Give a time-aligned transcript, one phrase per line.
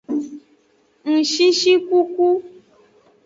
[1.11, 2.27] Ngshishikuku.